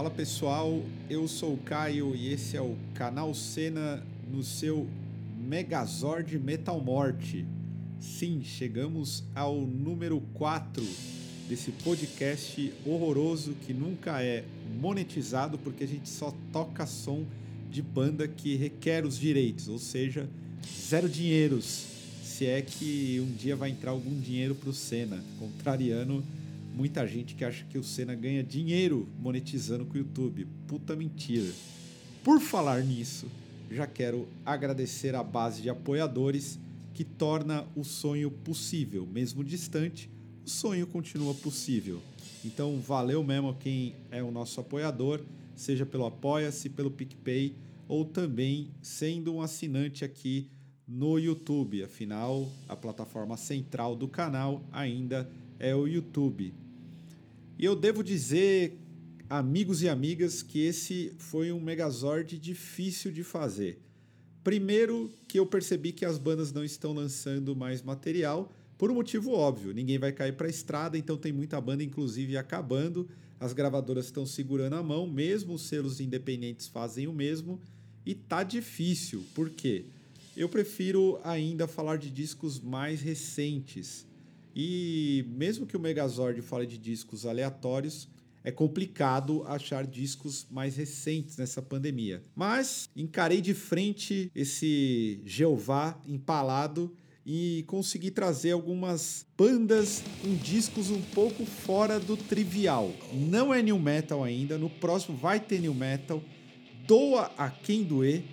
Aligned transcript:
Fala 0.00 0.10
pessoal, 0.10 0.82
eu 1.10 1.28
sou 1.28 1.52
o 1.52 1.58
Caio 1.58 2.16
e 2.16 2.32
esse 2.32 2.56
é 2.56 2.62
o 2.62 2.74
canal 2.94 3.34
Cena 3.34 4.02
no 4.32 4.42
seu 4.42 4.88
Megazord 5.38 6.38
Metal 6.38 6.80
Morte. 6.80 7.44
Sim, 8.00 8.40
chegamos 8.42 9.22
ao 9.34 9.60
número 9.60 10.22
4 10.32 10.82
desse 11.46 11.70
podcast 11.70 12.72
horroroso 12.86 13.54
que 13.66 13.74
nunca 13.74 14.22
é 14.22 14.42
monetizado 14.80 15.58
porque 15.58 15.84
a 15.84 15.86
gente 15.86 16.08
só 16.08 16.34
toca 16.50 16.86
som 16.86 17.26
de 17.70 17.82
banda 17.82 18.26
que 18.26 18.56
requer 18.56 19.04
os 19.04 19.18
direitos, 19.18 19.68
ou 19.68 19.78
seja, 19.78 20.26
zero 20.88 21.10
dinheiros. 21.10 21.84
Se 22.24 22.46
é 22.46 22.62
que 22.62 23.20
um 23.22 23.34
dia 23.36 23.54
vai 23.54 23.68
entrar 23.68 23.90
algum 23.90 24.18
dinheiro 24.18 24.54
para 24.54 24.70
o 24.70 24.72
Senna, 24.72 25.22
contrariando 25.38 26.24
muita 26.74 27.06
gente 27.06 27.34
que 27.34 27.44
acha 27.44 27.64
que 27.64 27.78
o 27.78 27.84
Senna 27.84 28.14
ganha 28.14 28.42
dinheiro 28.42 29.08
monetizando 29.18 29.84
com 29.84 29.94
o 29.94 29.98
YouTube. 29.98 30.46
Puta 30.66 30.96
mentira. 30.96 31.50
Por 32.22 32.40
falar 32.40 32.82
nisso, 32.82 33.26
já 33.70 33.86
quero 33.86 34.28
agradecer 34.44 35.14
a 35.14 35.22
base 35.22 35.62
de 35.62 35.70
apoiadores 35.70 36.58
que 36.92 37.04
torna 37.04 37.66
o 37.74 37.84
sonho 37.84 38.30
possível, 38.30 39.06
mesmo 39.06 39.42
distante, 39.42 40.10
o 40.44 40.50
sonho 40.50 40.86
continua 40.86 41.34
possível. 41.34 42.02
Então, 42.44 42.78
valeu 42.78 43.22
mesmo 43.22 43.54
quem 43.54 43.94
é 44.10 44.22
o 44.22 44.30
nosso 44.30 44.60
apoiador, 44.60 45.20
seja 45.54 45.86
pelo 45.86 46.06
Apoia-se, 46.06 46.68
pelo 46.68 46.90
PicPay 46.90 47.54
ou 47.86 48.04
também 48.04 48.70
sendo 48.82 49.34
um 49.34 49.42
assinante 49.42 50.04
aqui 50.04 50.48
no 50.86 51.18
YouTube. 51.18 51.82
Afinal, 51.82 52.50
a 52.68 52.76
plataforma 52.76 53.36
central 53.36 53.94
do 53.94 54.08
canal 54.08 54.62
ainda 54.72 55.30
é 55.38 55.39
o 55.74 55.86
YouTube. 55.86 56.54
E 57.58 57.64
eu 57.64 57.76
devo 57.76 58.02
dizer, 58.02 58.78
amigos 59.28 59.82
e 59.82 59.88
amigas, 59.88 60.42
que 60.42 60.60
esse 60.60 61.12
foi 61.18 61.52
um 61.52 61.60
Megazord 61.60 62.38
difícil 62.38 63.12
de 63.12 63.22
fazer. 63.22 63.78
Primeiro, 64.42 65.10
que 65.28 65.38
eu 65.38 65.44
percebi 65.44 65.92
que 65.92 66.04
as 66.04 66.16
bandas 66.16 66.52
não 66.52 66.64
estão 66.64 66.92
lançando 66.92 67.54
mais 67.54 67.82
material, 67.82 68.50
por 68.78 68.90
um 68.90 68.94
motivo 68.94 69.32
óbvio: 69.32 69.74
ninguém 69.74 69.98
vai 69.98 70.10
cair 70.10 70.32
para 70.32 70.46
a 70.46 70.50
estrada, 70.50 70.96
então 70.96 71.18
tem 71.18 71.32
muita 71.32 71.60
banda, 71.60 71.84
inclusive, 71.84 72.38
acabando. 72.38 73.06
As 73.38 73.52
gravadoras 73.52 74.06
estão 74.06 74.24
segurando 74.24 74.74
a 74.76 74.82
mão, 74.82 75.06
mesmo 75.06 75.54
os 75.54 75.62
selos 75.62 76.00
independentes 76.00 76.66
fazem 76.66 77.06
o 77.06 77.12
mesmo, 77.12 77.60
e 78.04 78.14
tá 78.14 78.42
difícil. 78.42 79.22
Por 79.34 79.50
quê? 79.50 79.84
Eu 80.34 80.48
prefiro 80.48 81.20
ainda 81.22 81.68
falar 81.68 81.96
de 81.98 82.10
discos 82.10 82.58
mais 82.58 83.02
recentes. 83.02 84.06
E 84.54 85.24
mesmo 85.28 85.66
que 85.66 85.76
o 85.76 85.80
Megazord 85.80 86.40
fale 86.42 86.66
de 86.66 86.78
discos 86.78 87.26
aleatórios, 87.26 88.08
é 88.42 88.50
complicado 88.50 89.44
achar 89.46 89.86
discos 89.86 90.46
mais 90.50 90.76
recentes 90.76 91.36
nessa 91.36 91.60
pandemia. 91.60 92.22
Mas 92.34 92.88
encarei 92.96 93.40
de 93.40 93.54
frente 93.54 94.30
esse 94.34 95.20
Jeová 95.24 96.00
empalado 96.06 96.94
e 97.24 97.64
consegui 97.66 98.10
trazer 98.10 98.52
algumas 98.52 99.26
bandas 99.36 100.02
com 100.22 100.34
discos 100.36 100.90
um 100.90 101.02
pouco 101.02 101.44
fora 101.44 102.00
do 102.00 102.16
trivial. 102.16 102.92
Não 103.12 103.52
é 103.52 103.62
new 103.62 103.78
metal 103.78 104.24
ainda, 104.24 104.56
no 104.56 104.70
próximo 104.70 105.16
vai 105.16 105.38
ter 105.38 105.60
new 105.60 105.74
metal. 105.74 106.22
Doa 106.86 107.30
a 107.36 107.50
quem 107.50 107.84
doer, 107.84 108.24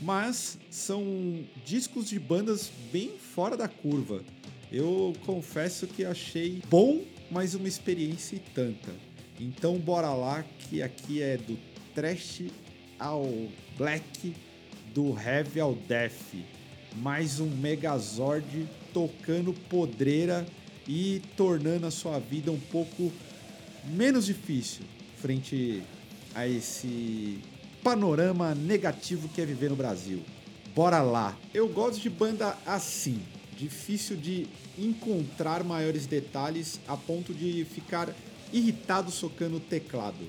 mas 0.00 0.58
são 0.70 1.04
discos 1.64 2.08
de 2.08 2.18
bandas 2.18 2.72
bem 2.90 3.10
fora 3.18 3.56
da 3.56 3.68
curva. 3.68 4.24
Eu 4.72 5.12
confesso 5.26 5.86
que 5.86 6.04
achei 6.04 6.62
bom, 6.68 7.02
mas 7.30 7.54
uma 7.54 7.66
experiência 7.66 8.36
e 8.36 8.38
tanta. 8.38 8.92
Então 9.38 9.78
bora 9.78 10.12
lá 10.12 10.44
que 10.58 10.80
aqui 10.80 11.20
é 11.20 11.36
do 11.36 11.58
trash 11.94 12.44
ao 12.98 13.26
black, 13.76 14.34
do 14.94 15.18
heavy 15.18 15.58
ao 15.58 15.74
death. 15.74 16.34
Mais 16.96 17.40
um 17.40 17.48
Megazord 17.48 18.68
tocando 18.92 19.52
podreira 19.68 20.46
e 20.86 21.20
tornando 21.36 21.86
a 21.86 21.90
sua 21.90 22.18
vida 22.18 22.52
um 22.52 22.60
pouco 22.60 23.12
menos 23.84 24.26
difícil 24.26 24.84
frente 25.16 25.82
a 26.34 26.46
esse 26.46 27.38
panorama 27.82 28.54
negativo 28.54 29.28
que 29.28 29.40
é 29.40 29.46
viver 29.46 29.70
no 29.70 29.76
Brasil. 29.76 30.22
Bora 30.74 31.02
lá. 31.02 31.36
Eu 31.52 31.68
gosto 31.68 32.00
de 32.00 32.10
banda 32.10 32.56
assim, 32.64 33.20
difícil 33.60 34.16
de 34.16 34.46
encontrar 34.78 35.62
maiores 35.62 36.06
detalhes 36.06 36.80
a 36.88 36.96
ponto 36.96 37.34
de 37.34 37.64
ficar 37.66 38.14
irritado 38.52 39.10
socando 39.10 39.58
o 39.58 39.60
teclado. 39.60 40.26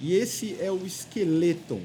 E 0.00 0.14
esse 0.14 0.56
é 0.60 0.70
o 0.70 0.86
Skeleton, 0.86 1.80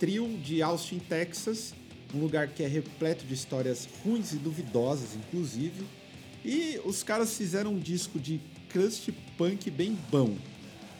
trio 0.00 0.26
de 0.38 0.62
Austin, 0.62 0.98
Texas, 0.98 1.74
um 2.14 2.18
lugar 2.18 2.48
que 2.48 2.62
é 2.62 2.66
repleto 2.66 3.26
de 3.26 3.34
histórias 3.34 3.86
ruins 4.02 4.32
e 4.32 4.36
duvidosas, 4.36 5.10
inclusive. 5.14 5.84
E 6.44 6.80
os 6.84 7.02
caras 7.02 7.36
fizeram 7.36 7.74
um 7.74 7.78
disco 7.78 8.18
de 8.18 8.40
crust 8.70 9.12
punk 9.36 9.70
bem 9.70 9.96
bom. 10.10 10.34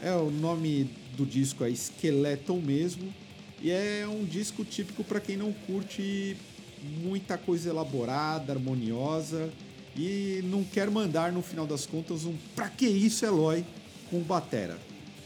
É 0.01 0.15
o 0.15 0.31
nome 0.31 0.91
do 1.17 1.25
disco 1.25 1.65
é 1.65 1.71
Skeleton 1.71 2.61
mesmo, 2.61 3.13
e 3.61 3.71
é 3.71 4.07
um 4.07 4.25
disco 4.25 4.65
típico 4.65 5.03
para 5.03 5.21
quem 5.21 5.37
não 5.37 5.53
curte 5.53 6.37
muita 6.83 7.39
coisa 7.39 7.71
elaborada, 7.71 8.53
harmoniosa 8.53 9.51
e 9.97 10.41
não 10.45 10.65
quer 10.65 10.91
mandar 10.91 11.33
no 11.33 11.43
final 11.43 11.67
das 11.67 11.87
contas 11.87 12.25
um 12.25 12.35
pra 12.55 12.69
que 12.69 12.87
isso, 12.87 13.25
Eloy? 13.25 13.65
com 14.13 14.21
batera. 14.21 14.79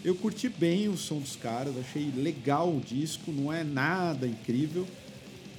Eu 0.05 0.15
curti 0.15 0.49
bem 0.49 0.89
o 0.89 0.97
som 0.97 1.19
dos 1.19 1.35
caras, 1.35 1.77
achei 1.77 2.13
legal 2.13 2.73
o 2.73 2.81
disco, 2.81 3.33
não 3.33 3.53
é 3.53 3.65
nada 3.65 4.29
incrível. 4.29 4.87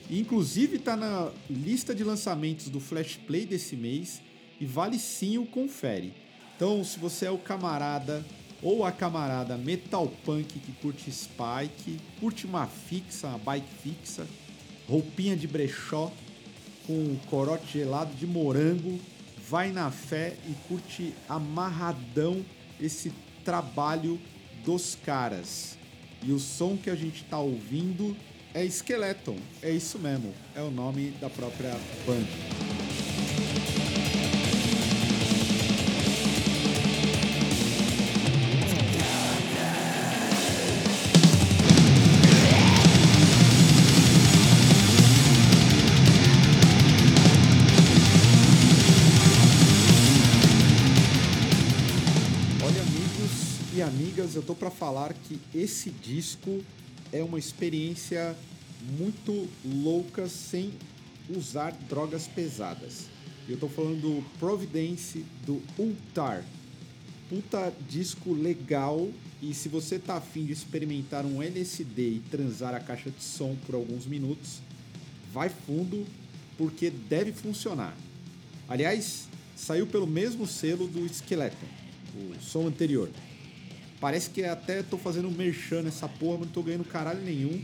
Inclusive 0.09 0.77
está 0.77 0.95
na 0.95 1.29
lista 1.49 1.93
de 1.93 2.05
lançamentos 2.05 2.69
do 2.69 2.79
Flash 2.79 3.19
Play 3.27 3.45
desse 3.45 3.75
mês 3.75 4.21
e 4.61 4.65
vale 4.65 4.97
sim 4.97 5.37
o 5.37 5.45
confere. 5.45 6.13
Então, 6.55 6.81
se 6.85 6.97
você 6.97 7.25
é 7.25 7.31
o 7.31 7.37
camarada 7.37 8.25
ou 8.61 8.85
a 8.85 8.91
camarada 8.93 9.57
metal 9.57 10.07
punk 10.23 10.57
que 10.57 10.71
curte 10.81 11.11
spike, 11.11 11.99
curte 12.21 12.45
uma 12.45 12.65
fixa, 12.65 13.27
uma 13.27 13.37
bike 13.37 13.67
fixa, 13.83 14.25
roupinha 14.87 15.35
de 15.35 15.47
brechó 15.47 16.11
com 16.85 17.17
corote 17.29 17.79
gelado 17.79 18.15
de 18.15 18.25
morango, 18.25 18.99
vai 19.49 19.71
na 19.71 19.91
fé 19.91 20.35
e 20.47 20.53
curte 20.67 21.13
amarradão 21.27 22.43
esse 22.79 23.13
trabalho 23.43 24.19
dos 24.63 24.97
caras. 25.05 25.77
E 26.23 26.31
o 26.31 26.39
som 26.39 26.77
que 26.77 26.89
a 26.89 26.95
gente 26.95 27.23
está 27.23 27.39
ouvindo 27.39 28.15
é 28.53 28.65
Skeleton, 28.65 29.37
é 29.61 29.69
isso 29.69 29.99
mesmo, 29.99 30.33
é 30.55 30.61
o 30.61 30.71
nome 30.71 31.11
da 31.21 31.29
própria 31.29 31.77
banda. 32.05 33.86
Eu 53.79 54.41
tô 54.41 54.55
para 54.55 54.71
falar 54.71 55.13
que 55.13 55.39
esse 55.53 55.91
disco 55.91 56.63
é 57.13 57.21
uma 57.21 57.37
experiência 57.37 58.35
muito 58.97 59.47
louca 59.63 60.27
sem 60.27 60.73
usar 61.29 61.71
drogas 61.87 62.25
pesadas. 62.25 63.05
Eu 63.47 63.55
tô 63.55 63.69
falando 63.69 64.01
do 64.01 64.23
Providence 64.39 65.23
do 65.45 65.61
Ultar. 65.77 66.43
Puta 67.29 67.71
disco 67.87 68.33
legal 68.33 69.11
e 69.43 69.53
se 69.53 69.69
você 69.69 69.99
tá 69.99 70.15
afim 70.15 70.43
de 70.43 70.53
experimentar 70.53 71.23
um 71.23 71.43
LSD 71.43 72.01
e 72.01 72.23
transar 72.31 72.73
a 72.73 72.79
caixa 72.79 73.11
de 73.11 73.23
som 73.23 73.55
por 73.67 73.75
alguns 73.75 74.07
minutos, 74.07 74.59
vai 75.31 75.49
fundo 75.49 76.03
porque 76.57 76.89
deve 76.89 77.31
funcionar. 77.31 77.95
Aliás, 78.67 79.27
saiu 79.55 79.85
pelo 79.85 80.07
mesmo 80.07 80.47
selo 80.47 80.87
do 80.87 81.07
Skeleton, 81.07 81.67
o 82.15 82.41
som 82.41 82.65
anterior. 82.65 83.11
Parece 83.99 84.29
que 84.29 84.43
até 84.43 84.83
tô 84.83 84.97
fazendo 84.97 85.29
merchan 85.31 85.81
nessa 85.81 86.07
porra, 86.07 86.39
mas 86.39 86.47
não 86.47 86.53
tô 86.53 86.63
ganhando 86.63 86.85
caralho 86.85 87.21
nenhum. 87.21 87.61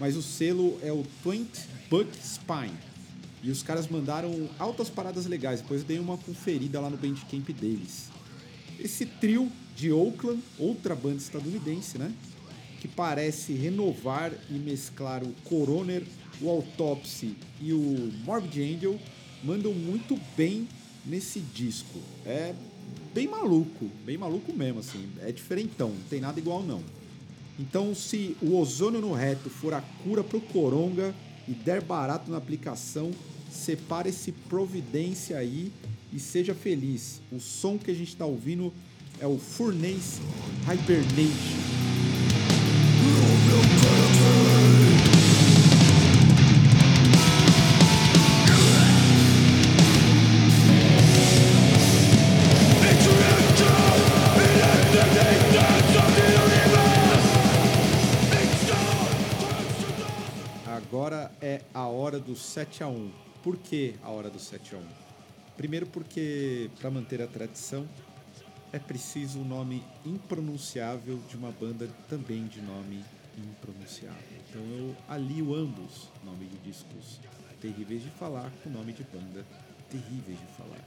Mas 0.00 0.16
o 0.16 0.22
selo 0.22 0.78
é 0.82 0.92
o 0.92 1.04
Twent 1.22 1.48
Buck 1.88 2.10
Spine. 2.22 2.76
E 3.42 3.50
os 3.50 3.62
caras 3.62 3.86
mandaram 3.86 4.48
altas 4.58 4.90
paradas 4.90 5.26
legais. 5.26 5.60
Depois 5.60 5.82
eu 5.82 5.86
dei 5.86 5.98
uma 5.98 6.18
conferida 6.18 6.80
lá 6.80 6.90
no 6.90 6.96
Bandcamp 6.96 7.48
deles. 7.50 8.08
Esse 8.78 9.06
trio 9.06 9.50
de 9.76 9.92
Oakland, 9.92 10.42
outra 10.58 10.94
banda 10.96 11.18
estadunidense, 11.18 11.96
né? 11.96 12.12
Que 12.80 12.88
parece 12.88 13.52
renovar 13.52 14.32
e 14.50 14.54
mesclar 14.54 15.22
o 15.22 15.32
Coroner, 15.44 16.02
o 16.40 16.50
Autopsy 16.50 17.36
e 17.60 17.72
o 17.72 18.12
Morbid 18.24 18.60
Angel, 18.60 18.98
mandam 19.44 19.72
muito 19.72 20.18
bem 20.36 20.68
nesse 21.04 21.40
disco. 21.40 22.00
É 22.24 22.52
bem 23.16 23.26
maluco, 23.26 23.86
bem 24.04 24.18
maluco 24.18 24.52
mesmo, 24.52 24.80
assim. 24.80 25.08
É 25.22 25.32
diferentão, 25.32 25.88
não 25.88 26.02
tem 26.10 26.20
nada 26.20 26.38
igual 26.38 26.62
não. 26.62 26.82
Então, 27.58 27.94
se 27.94 28.36
o 28.42 28.54
ozônio 28.58 29.00
no 29.00 29.14
reto 29.14 29.48
for 29.48 29.72
a 29.72 29.80
cura 29.80 30.22
pro 30.22 30.38
coronga 30.38 31.14
e 31.48 31.52
der 31.52 31.82
barato 31.82 32.30
na 32.30 32.36
aplicação, 32.36 33.10
separe 33.50 34.10
esse 34.10 34.32
providência 34.32 35.38
aí 35.38 35.72
e 36.12 36.20
seja 36.20 36.54
feliz. 36.54 37.22
O 37.32 37.40
som 37.40 37.78
que 37.78 37.90
a 37.90 37.94
gente 37.94 38.08
está 38.08 38.26
ouvindo 38.26 38.70
é 39.18 39.26
o 39.26 39.38
Furnace 39.38 40.20
Hibernation. 40.70 41.75
Do 62.36 62.40
7 62.40 62.82
a 62.82 62.88
1. 62.88 63.10
Por 63.42 63.56
que 63.56 63.94
a 64.02 64.10
hora 64.10 64.28
do 64.28 64.38
7 64.38 64.74
a 64.74 64.78
1? 64.78 64.82
Primeiro 65.56 65.86
porque 65.86 66.70
para 66.78 66.90
manter 66.90 67.22
a 67.22 67.26
tradição 67.26 67.88
é 68.74 68.78
preciso 68.78 69.38
um 69.38 69.44
nome 69.44 69.82
impronunciável 70.04 71.18
de 71.30 71.34
uma 71.34 71.50
banda 71.50 71.88
também 72.10 72.46
de 72.46 72.60
nome 72.60 73.02
impronunciável. 73.38 74.38
Então 74.50 74.60
eu 74.60 74.94
alio 75.08 75.54
ambos, 75.54 76.10
nome 76.22 76.44
de 76.44 76.58
discos 76.58 77.18
terríveis 77.58 78.02
de 78.02 78.10
falar 78.10 78.52
com 78.62 78.68
nome 78.68 78.92
de 78.92 79.02
banda 79.04 79.46
terríveis 79.88 80.38
de 80.38 80.46
falar. 80.58 80.84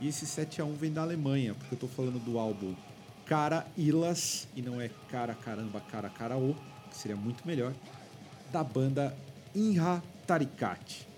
E 0.00 0.08
esse 0.08 0.26
7 0.26 0.60
a 0.60 0.64
1 0.64 0.74
vem 0.74 0.92
da 0.92 1.02
Alemanha, 1.02 1.54
porque 1.54 1.74
eu 1.74 1.76
estou 1.76 1.88
falando 1.88 2.18
do 2.24 2.40
álbum 2.40 2.74
Cara 3.24 3.64
Ilas, 3.76 4.48
e 4.56 4.62
não 4.62 4.80
é 4.80 4.90
Cara 5.08 5.34
Caramba 5.34 5.80
Cara 5.80 6.08
Caraô, 6.08 6.56
que 6.90 6.96
seria 6.96 7.16
muito 7.16 7.46
melhor, 7.46 7.72
da 8.50 8.64
banda 8.64 9.16
Inha 9.54 10.02
Tarikat. 10.28 11.08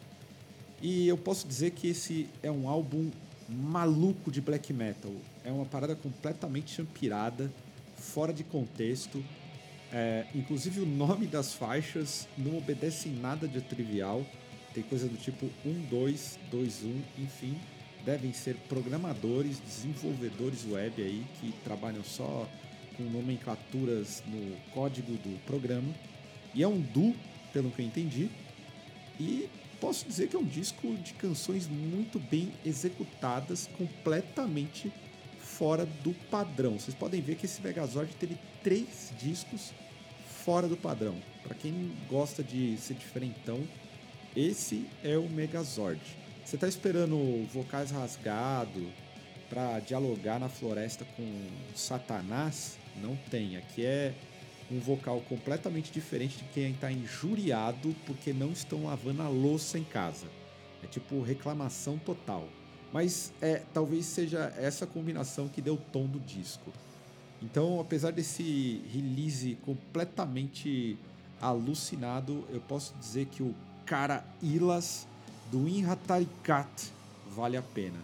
E 0.81 1.09
eu 1.09 1.19
posso 1.19 1.49
dizer 1.49 1.73
que 1.73 1.89
esse 1.89 2.29
é 2.45 2.51
um 2.51 2.69
álbum 2.69 3.11
maluco 3.49 4.31
de 4.31 4.41
black 4.41 4.73
metal. 4.73 5.11
É 5.45 5.51
uma 5.51 5.67
parada 5.67 5.97
completamente 5.97 6.71
champirada, 6.71 7.53
fora 7.97 8.33
de 8.33 8.45
contexto. 8.45 9.21
É, 9.93 10.27
inclusive 10.33 10.81
o 10.81 10.87
nome 10.87 11.27
das 11.27 11.53
faixas 11.53 12.29
não 12.39 12.57
obedece 12.57 13.09
em 13.09 13.17
nada 13.17 13.49
de 13.49 13.61
trivial. 13.61 14.25
Tem 14.73 14.85
coisa 14.85 15.09
do 15.09 15.17
tipo 15.17 15.51
1, 15.67 15.87
2, 15.91 16.39
2, 16.49 16.85
1, 16.85 17.03
enfim. 17.19 17.59
Devem 18.05 18.33
ser 18.33 18.55
programadores, 18.69 19.59
desenvolvedores 19.59 20.65
web 20.71 21.03
aí 21.03 21.27
que 21.41 21.53
trabalham 21.65 22.05
só 22.05 22.49
com 22.97 23.03
nomenclaturas 23.03 24.23
no 24.29 24.57
código 24.73 25.15
do 25.15 25.37
programa. 25.47 25.93
E 26.55 26.63
é 26.63 26.69
um 26.69 26.81
duo, 26.81 27.13
pelo 27.53 27.73
que 27.73 27.83
eu 27.83 27.87
entendi. 27.87 28.31
E 29.21 29.51
posso 29.79 30.07
dizer 30.07 30.29
que 30.29 30.37
é 30.37 30.39
um 30.39 30.45
disco 30.45 30.97
de 30.97 31.13
canções 31.13 31.69
muito 31.69 32.19
bem 32.19 32.51
executadas, 32.65 33.69
completamente 33.77 34.91
fora 35.39 35.85
do 35.85 36.15
padrão. 36.31 36.79
Vocês 36.79 36.95
podem 36.95 37.21
ver 37.21 37.37
que 37.37 37.45
esse 37.45 37.61
Megazord 37.61 38.11
teve 38.15 38.39
três 38.63 39.13
discos 39.21 39.73
fora 40.43 40.67
do 40.67 40.77
padrão. 40.77 41.15
Para 41.43 41.55
quem 41.55 41.93
gosta 42.09 42.43
de 42.43 42.79
ser 42.79 42.95
diferentão, 42.95 43.63
esse 44.35 44.87
é 45.05 45.19
o 45.19 45.29
Megazord. 45.29 46.01
Você 46.43 46.57
está 46.57 46.67
esperando 46.67 47.47
vocais 47.53 47.91
rasgado 47.91 48.91
para 49.51 49.81
dialogar 49.81 50.41
na 50.41 50.49
floresta 50.49 51.05
com 51.15 51.31
Satanás? 51.75 52.79
Não 53.03 53.17
tem. 53.31 53.59
Aqui 53.59 53.85
é 53.85 54.15
um 54.71 54.79
vocal 54.79 55.21
completamente 55.29 55.93
diferente 55.93 56.39
de 56.39 56.45
quem 56.45 56.71
está 56.71 56.91
injuriado 56.91 57.95
porque 58.07 58.33
não 58.33 58.53
estão 58.53 58.85
lavando 58.85 59.23
a 59.23 59.29
louça 59.29 59.79
em 59.79 59.85
casa. 59.85 60.27
É 60.83 60.87
tipo 60.87 61.21
reclamação 61.23 61.99
total. 61.99 62.49
Mas 62.93 63.33
é, 63.41 63.63
talvez 63.73 64.07
seja 64.07 64.53
essa 64.57 64.87
combinação 64.87 65.49
que 65.49 65.61
deu 65.61 65.75
o 65.75 65.79
tom 65.93 66.07
do 66.07 66.19
disco. 66.21 66.73
Então, 67.43 67.81
apesar 67.81 68.13
desse 68.13 68.83
release 68.93 69.57
completamente 69.63 70.99
alucinado, 71.41 72.45
eu 72.51 72.61
posso 72.61 72.95
dizer 72.99 73.27
que 73.27 73.43
o 73.43 73.55
cara 73.87 74.25
Ilas 74.43 75.07
do 75.51 75.67
Inhatarikat 75.67 76.93
vale 77.35 77.57
a 77.57 77.63
pena. 77.63 77.99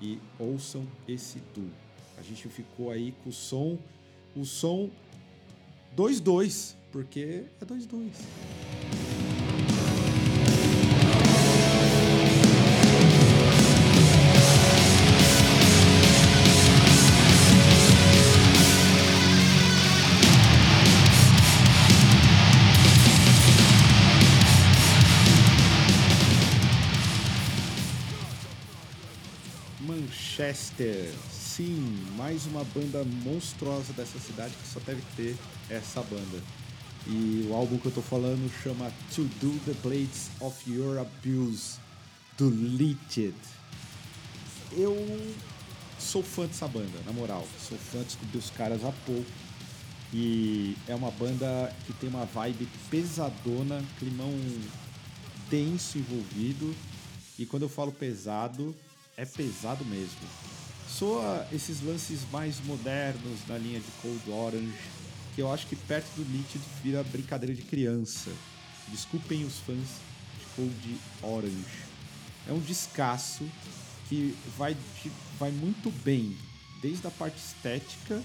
E 0.00 0.18
ouçam 0.38 0.86
esse 1.06 1.42
duo. 1.54 1.70
A 2.16 2.22
gente 2.22 2.48
ficou 2.48 2.90
aí 2.90 3.14
com 3.22 3.30
o 3.30 3.32
som, 3.32 3.78
o 4.36 4.44
som 4.44 4.90
2-2, 5.96 6.74
porque 6.92 7.44
é 7.60 7.64
2-2. 7.64 8.10
Manchester. 29.80 31.29
Sim, 31.60 32.06
mais 32.16 32.46
uma 32.46 32.64
banda 32.64 33.04
monstruosa 33.04 33.92
dessa 33.92 34.18
cidade 34.18 34.54
que 34.54 34.66
só 34.66 34.80
deve 34.80 35.02
ter 35.14 35.36
essa 35.68 36.02
banda. 36.02 36.42
E 37.06 37.46
o 37.50 37.54
álbum 37.54 37.76
que 37.76 37.84
eu 37.84 37.92
tô 37.92 38.00
falando 38.00 38.50
chama 38.62 38.90
To 39.14 39.24
Do 39.24 39.60
the 39.66 39.74
Blades 39.82 40.30
of 40.40 40.72
Your 40.72 40.96
Abuse, 40.96 41.78
do 42.38 42.48
Leached. 42.48 43.34
Eu 44.72 44.96
sou 45.98 46.22
fã 46.22 46.46
dessa 46.46 46.66
banda, 46.66 46.98
na 47.04 47.12
moral. 47.12 47.46
Sou 47.68 47.76
fã, 47.76 48.02
descobri 48.04 48.38
os 48.38 48.48
caras 48.48 48.82
há 48.82 48.92
pouco. 49.04 49.30
E 50.14 50.74
é 50.88 50.94
uma 50.94 51.10
banda 51.10 51.76
que 51.86 51.92
tem 51.92 52.08
uma 52.08 52.24
vibe 52.24 52.66
pesadona, 52.90 53.84
climão 53.98 54.32
denso 55.50 55.98
envolvido. 55.98 56.74
E 57.38 57.44
quando 57.44 57.64
eu 57.64 57.68
falo 57.68 57.92
pesado, 57.92 58.74
é 59.14 59.26
pesado 59.26 59.84
mesmo. 59.84 60.59
Soa 60.98 61.46
esses 61.52 61.82
lances 61.82 62.20
mais 62.32 62.60
modernos 62.64 63.38
na 63.48 63.56
linha 63.56 63.80
de 63.80 63.90
Cold 64.02 64.30
Orange, 64.30 64.78
que 65.34 65.40
eu 65.40 65.50
acho 65.50 65.66
que 65.66 65.76
perto 65.76 66.08
do 66.16 66.24
Nítido 66.24 66.64
vira 66.82 67.02
brincadeira 67.04 67.54
de 67.54 67.62
criança. 67.62 68.30
Desculpem 68.88 69.44
os 69.44 69.58
fãs 69.60 69.78
de 70.38 70.46
Cold 70.56 71.00
Orange. 71.22 71.84
É 72.48 72.52
um 72.52 72.58
descasso 72.58 73.48
que 74.08 74.36
vai, 74.58 74.76
vai 75.38 75.50
muito 75.52 75.90
bem, 76.04 76.36
desde 76.82 77.06
a 77.06 77.10
parte 77.10 77.38
estética 77.38 78.20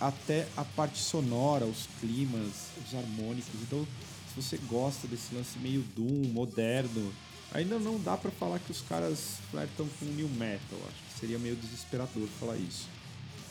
até 0.00 0.46
a 0.56 0.64
parte 0.64 0.98
sonora, 0.98 1.66
os 1.66 1.88
climas, 2.00 2.68
os 2.86 2.94
harmônicos. 2.94 3.60
Então, 3.62 3.86
se 4.28 4.40
você 4.40 4.56
gosta 4.68 5.06
desse 5.08 5.34
lance 5.34 5.58
meio 5.58 5.82
doom, 5.94 6.32
moderno, 6.32 7.12
ainda 7.52 7.78
não 7.78 8.00
dá 8.00 8.16
para 8.16 8.30
falar 8.30 8.58
que 8.58 8.70
os 8.70 8.80
caras 8.82 9.36
flertam 9.50 9.88
com 9.98 10.06
new 10.06 10.28
metal. 10.28 10.78
Acho 10.88 11.02
que 11.12 11.20
seria 11.20 11.38
meio 11.38 11.56
desesperador 11.56 12.26
falar 12.38 12.56
isso. 12.56 12.88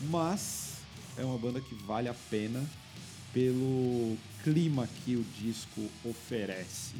Mas 0.01 0.77
é 1.18 1.24
uma 1.24 1.38
banda 1.38 1.60
que 1.60 1.75
vale 1.75 2.08
a 2.08 2.15
pena 2.29 2.63
pelo 3.34 4.18
clima 4.44 4.88
que 5.03 5.15
o 5.15 5.24
disco 5.38 5.89
oferece. 6.03 6.96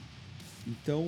Então, 0.68 1.06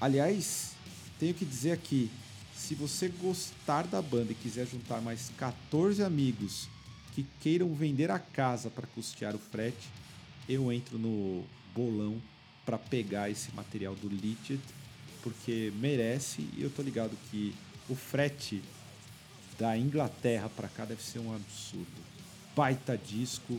aliás, 0.00 0.72
tenho 1.18 1.34
que 1.34 1.44
dizer 1.44 1.72
aqui, 1.72 2.10
se 2.54 2.74
você 2.74 3.08
gostar 3.08 3.86
da 3.86 4.00
banda 4.00 4.32
e 4.32 4.34
quiser 4.34 4.66
juntar 4.66 5.00
mais 5.00 5.30
14 5.36 6.02
amigos 6.02 6.68
que 7.14 7.26
queiram 7.40 7.74
vender 7.74 8.10
a 8.10 8.18
casa 8.18 8.70
para 8.70 8.86
custear 8.86 9.34
o 9.34 9.38
frete, 9.38 9.88
eu 10.48 10.72
entro 10.72 10.98
no 10.98 11.44
bolão 11.74 12.20
para 12.68 12.76
pegar 12.76 13.30
esse 13.30 13.50
material 13.52 13.94
do 13.94 14.10
Leached, 14.10 14.60
porque 15.22 15.72
merece 15.80 16.42
e 16.54 16.62
eu 16.62 16.68
tô 16.68 16.82
ligado 16.82 17.16
que 17.30 17.54
o 17.88 17.94
frete 17.94 18.62
da 19.58 19.74
Inglaterra 19.74 20.50
para 20.50 20.68
cá 20.68 20.84
deve 20.84 21.02
ser 21.02 21.18
um 21.18 21.34
absurdo. 21.34 21.86
Baita 22.54 22.98
disco, 22.98 23.58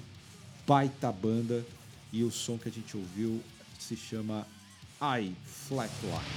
baita 0.67 1.11
banda 1.11 1.65
e 2.13 2.23
o 2.23 2.29
som 2.29 2.59
que 2.59 2.69
a 2.69 2.71
gente 2.71 2.95
ouviu 2.95 3.41
se 3.79 3.97
chama 3.97 4.45
I 5.01 5.33
Flatline. 5.43 6.29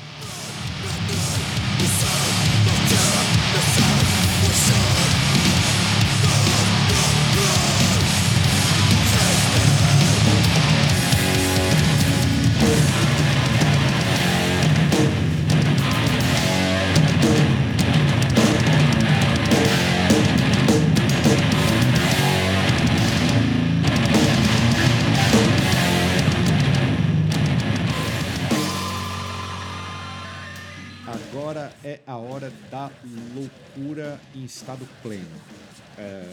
É 31.83 32.01
a 32.07 32.17
hora 32.17 32.53
da 32.71 32.91
loucura 33.35 34.21
em 34.35 34.45
estado 34.45 34.89
pleno. 35.03 35.27
É, 35.99 36.33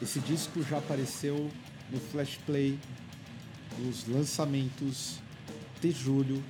esse 0.00 0.20
disco 0.20 0.62
já 0.62 0.78
apareceu 0.78 1.50
no 1.90 1.98
Flash 1.98 2.38
Play, 2.46 2.78
nos 3.78 4.06
lançamentos 4.06 5.18
de 5.80 5.90
julho, 5.90 6.42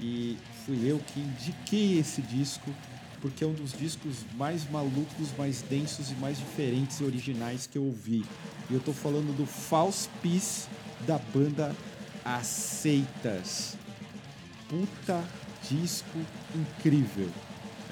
e 0.00 0.36
fui 0.66 0.90
eu 0.90 0.98
que 0.98 1.20
indiquei 1.20 1.98
esse 1.98 2.20
disco 2.22 2.74
porque 3.20 3.44
é 3.44 3.46
um 3.46 3.52
dos 3.52 3.72
discos 3.72 4.24
mais 4.34 4.68
malucos, 4.70 5.28
mais 5.36 5.62
densos 5.62 6.10
e 6.10 6.14
mais 6.14 6.38
diferentes 6.38 7.00
e 7.00 7.04
originais 7.04 7.66
que 7.66 7.76
eu 7.76 7.84
ouvi. 7.84 8.24
E 8.70 8.74
eu 8.74 8.80
tô 8.80 8.92
falando 8.92 9.36
do 9.36 9.46
False 9.46 10.08
Peace 10.22 10.66
da 11.06 11.18
banda 11.18 11.76
Aceitas. 12.24 13.76
Puta 14.68 15.22
disco 15.68 16.18
incrível. 16.54 17.28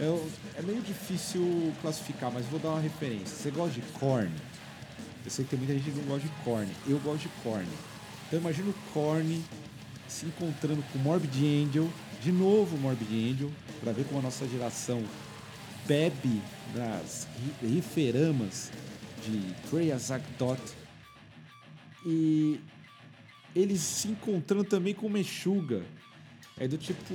Eu, 0.00 0.30
é 0.56 0.62
meio 0.62 0.80
difícil 0.82 1.72
classificar, 1.82 2.30
mas 2.32 2.46
vou 2.46 2.60
dar 2.60 2.70
uma 2.70 2.80
referência. 2.80 3.37
Você 3.37 3.50
gosta 3.50 3.80
de 3.80 3.82
Korn? 3.98 4.32
Eu 5.25 5.30
sei 5.30 5.44
que 5.44 5.50
tem 5.50 5.58
muita 5.58 5.75
gente 5.75 5.90
que 5.90 5.96
não 5.98 6.04
gosta 6.04 6.28
de 6.28 6.34
Korn. 6.44 6.68
Eu 6.87 6.98
gosto 7.00 7.22
de 7.22 7.28
Korn. 7.42 7.68
Então 8.26 8.38
imagina 8.38 8.70
o 8.70 8.75
Korn 8.92 9.44
se 10.06 10.26
encontrando 10.26 10.82
com 10.92 10.98
Morbid 10.98 11.37
Angel, 11.44 11.88
de 12.22 12.32
novo 12.32 12.76
Morbid 12.78 13.32
Angel, 13.32 13.50
para 13.80 13.92
ver 13.92 14.04
como 14.04 14.20
a 14.20 14.22
nossa 14.22 14.46
geração 14.48 15.02
bebe 15.87 16.40
das 16.75 17.26
riferamas 17.62 18.70
de 19.25 19.54
Trey 19.68 19.90
Azagdot 19.92 20.60
e 22.06 22.60
eles 23.54 23.80
se 23.80 24.08
encontrando 24.08 24.64
também 24.64 24.94
com 24.94 25.08
Meshuga. 25.08 25.82
É 26.60 26.66
do 26.66 26.76
tipo 26.76 27.14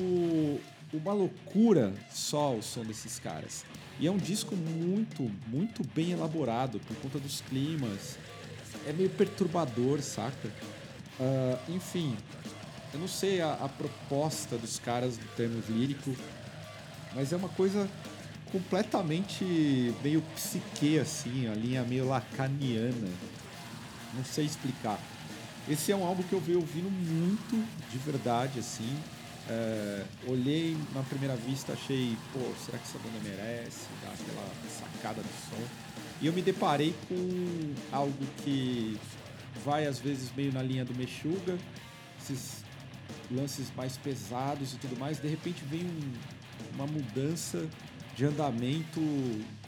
uma 0.93 1.13
loucura 1.13 1.93
só 2.11 2.55
o 2.55 2.61
som 2.61 2.83
desses 2.83 3.19
caras. 3.19 3.65
E 3.99 4.07
é 4.07 4.11
um 4.11 4.17
disco 4.17 4.55
muito, 4.55 5.29
muito 5.47 5.83
bem 5.93 6.11
elaborado 6.11 6.79
por 6.79 6.95
conta 6.97 7.19
dos 7.19 7.41
climas. 7.41 8.17
É 8.87 8.93
meio 8.93 9.09
perturbador, 9.09 10.01
saca? 10.01 10.49
Uh, 11.19 11.71
enfim, 11.71 12.15
eu 12.93 12.99
não 12.99 13.07
sei 13.07 13.41
a, 13.41 13.53
a 13.53 13.69
proposta 13.69 14.57
dos 14.57 14.79
caras 14.79 15.17
no 15.17 15.25
termo 15.35 15.61
lírico, 15.69 16.15
mas 17.15 17.31
é 17.33 17.35
uma 17.35 17.49
coisa 17.49 17.89
completamente 18.51 19.93
meio 20.03 20.21
psique, 20.35 20.99
assim, 20.99 21.47
a 21.47 21.55
linha 21.55 21.83
meio 21.83 22.07
lacaniana. 22.07 23.09
Não 24.13 24.23
sei 24.23 24.45
explicar. 24.45 24.99
Esse 25.67 25.91
é 25.91 25.95
um 25.95 26.05
álbum 26.05 26.21
que 26.23 26.33
eu 26.33 26.39
venho 26.39 26.59
ouvindo 26.59 26.89
muito 26.89 27.67
de 27.89 27.97
verdade, 27.97 28.59
assim. 28.59 28.95
É, 29.49 30.05
olhei 30.27 30.77
na 30.93 31.03
primeira 31.03 31.35
vista, 31.35 31.73
achei, 31.73 32.17
pô, 32.31 32.39
será 32.65 32.77
que 32.77 32.85
essa 32.85 32.97
banda 32.99 33.19
merece 33.23 33.87
dar 34.01 34.13
aquela 34.13 34.49
sacada 34.69 35.21
de 35.21 35.49
som? 35.49 35.61
E 36.21 36.27
eu 36.27 36.33
me 36.33 36.41
deparei 36.41 36.95
com 37.09 37.73
algo 37.91 38.25
que 38.43 38.97
vai 39.65 39.85
às 39.85 39.99
vezes 39.99 40.31
meio 40.35 40.53
na 40.53 40.63
linha 40.63 40.85
do 40.85 40.95
Meshuga, 40.95 41.57
esses 42.21 42.63
lances 43.29 43.71
mais 43.75 43.97
pesados 43.97 44.73
e 44.73 44.77
tudo 44.77 44.97
mais. 44.97 45.19
De 45.19 45.27
repente 45.27 45.63
vem 45.65 45.81
um, 45.81 46.13
uma 46.75 46.87
mudança 46.87 47.67
de 48.15 48.25
andamento 48.25 49.01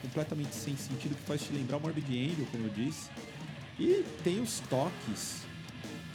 completamente 0.00 0.54
sem 0.54 0.76
sentido 0.76 1.14
que 1.16 1.22
faz 1.22 1.42
te 1.42 1.52
lembrar 1.52 1.76
o 1.76 1.80
Morbid 1.80 2.08
Angel, 2.08 2.46
como 2.50 2.64
eu 2.66 2.70
disse. 2.70 3.10
E 3.78 4.04
tem 4.24 4.40
os 4.40 4.60
toques 4.70 5.42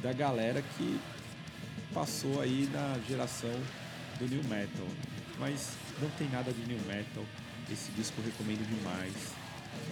da 0.02 0.12
galera 0.12 0.64
que 0.76 1.00
passou 1.94 2.42
aí 2.42 2.70
na 2.72 3.00
geração 3.08 3.54
do 4.20 4.28
New 4.28 4.44
Metal. 4.46 4.88
Mas 5.40 5.74
não 6.02 6.10
tem 6.12 6.30
nada 6.30 6.52
de 6.52 6.62
New 6.66 6.80
Metal. 6.86 7.24
Esse 7.72 7.92
disco 7.92 8.20
eu 8.20 8.26
recomendo 8.26 8.68
demais. 8.68 9.14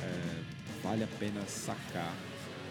É, 0.01 0.43
vale 0.83 1.03
a 1.03 1.07
pena 1.19 1.45
sacar. 1.45 2.13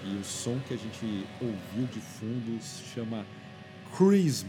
E 0.05 0.17
o 0.17 0.25
som 0.25 0.59
que 0.61 0.75
a 0.75 0.77
gente 0.77 1.27
ouviu 1.41 1.87
de 1.93 2.01
fundo 2.01 2.63
se 2.63 2.85
chama 2.95 3.27
Chrism. 3.97 4.49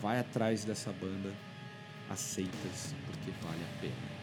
Vai 0.00 0.18
atrás 0.18 0.64
dessa 0.64 0.92
banda 0.92 1.32
aceitas 2.10 2.94
porque 3.06 3.30
vale 3.42 3.62
a 3.62 3.80
pena. 3.80 4.15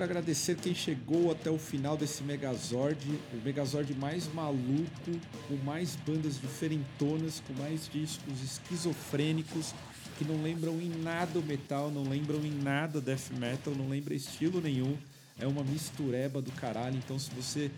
Agradecer 0.00 0.56
quem 0.56 0.74
chegou 0.74 1.30
até 1.30 1.50
o 1.50 1.58
final 1.58 1.96
desse 1.96 2.22
Megazord, 2.22 3.06
o 3.32 3.36
Megazord 3.44 3.92
mais 3.94 4.32
maluco, 4.32 5.20
com 5.48 5.56
mais 5.64 5.96
bandas 5.96 6.40
diferentonas, 6.40 7.42
com 7.46 7.52
mais 7.54 7.88
discos 7.92 8.42
esquizofrênicos 8.42 9.74
que 10.16 10.24
não 10.24 10.42
lembram 10.42 10.80
em 10.80 10.88
nada 10.88 11.38
o 11.38 11.42
metal, 11.42 11.90
não 11.90 12.04
lembram 12.04 12.40
em 12.44 12.50
nada 12.50 13.00
death 13.00 13.30
metal, 13.38 13.74
não 13.74 13.88
lembra 13.88 14.14
estilo 14.14 14.60
nenhum. 14.60 14.96
É 15.38 15.46
uma 15.46 15.64
mistureba 15.64 16.40
do 16.40 16.52
caralho. 16.52 16.96
Então, 16.96 17.18
se 17.18 17.30
você 17.30 17.70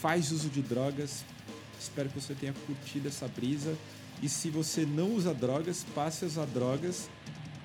faz 0.00 0.32
uso 0.32 0.48
de 0.48 0.62
drogas, 0.62 1.24
espero 1.78 2.08
que 2.08 2.20
você 2.20 2.34
tenha 2.34 2.54
curtido 2.66 3.08
essa 3.08 3.28
brisa. 3.28 3.76
E 4.22 4.28
se 4.28 4.50
você 4.50 4.86
não 4.86 5.10
usa 5.10 5.34
drogas, 5.34 5.84
passe 5.94 6.24
a 6.24 6.28
usar 6.28 6.46
drogas 6.46 7.08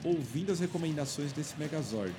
ouvindo 0.04 0.52
as 0.52 0.60
recomendações 0.60 1.32
desse 1.32 1.58
Megazord. 1.58 2.14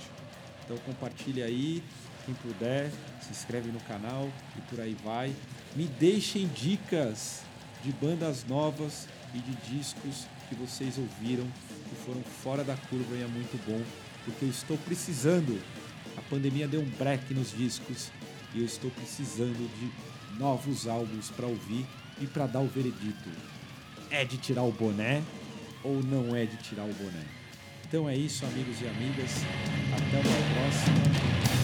Então 0.68 0.76
compartilhe 0.84 1.42
aí, 1.42 1.82
quem 2.26 2.34
puder, 2.34 2.90
se 3.22 3.30
inscreve 3.30 3.72
no 3.72 3.80
canal 3.80 4.30
e 4.54 4.60
por 4.68 4.78
aí 4.78 4.94
vai. 5.02 5.34
Me 5.74 5.86
deixem 5.86 6.46
dicas 6.48 7.40
de 7.82 7.90
bandas 7.90 8.44
novas 8.44 9.08
e 9.34 9.38
de 9.38 9.54
discos 9.72 10.26
que 10.46 10.54
vocês 10.54 10.98
ouviram 10.98 11.46
que 11.88 11.96
foram 12.04 12.22
fora 12.22 12.62
da 12.62 12.76
curva 12.76 13.16
e 13.16 13.22
é 13.22 13.26
muito 13.26 13.58
bom, 13.66 13.82
porque 14.26 14.44
eu 14.44 14.50
estou 14.50 14.76
precisando. 14.76 15.58
A 16.18 16.20
pandemia 16.28 16.68
deu 16.68 16.82
um 16.82 16.90
break 16.98 17.32
nos 17.32 17.56
discos 17.56 18.10
e 18.54 18.58
eu 18.58 18.66
estou 18.66 18.90
precisando 18.90 19.70
de 19.78 20.38
novos 20.38 20.86
álbuns 20.86 21.30
para 21.30 21.46
ouvir 21.46 21.86
e 22.20 22.26
para 22.26 22.46
dar 22.46 22.60
o 22.60 22.68
veredito. 22.68 23.30
É 24.10 24.22
de 24.22 24.36
tirar 24.36 24.64
o 24.64 24.72
boné 24.72 25.22
ou 25.82 26.02
não 26.02 26.36
é 26.36 26.44
de 26.44 26.58
tirar 26.58 26.84
o 26.84 26.92
boné? 26.92 27.47
Então 27.88 28.06
é 28.06 28.14
isso, 28.14 28.44
amigos 28.44 28.82
e 28.82 28.86
amigas. 28.86 29.42
Até 29.94 30.16
uma 30.16 30.60
próxima. 30.60 31.57